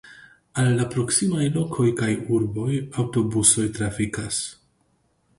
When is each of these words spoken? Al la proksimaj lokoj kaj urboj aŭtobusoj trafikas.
Al 0.61 0.69
la 0.77 0.85
proksimaj 0.93 1.43
lokoj 1.57 1.85
kaj 1.99 2.09
urboj 2.37 2.77
aŭtobusoj 3.03 3.67
trafikas. 3.77 4.41